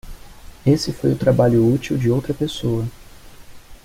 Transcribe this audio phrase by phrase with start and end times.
[0.65, 2.87] Esse foi o trabalho útil de outra pessoa.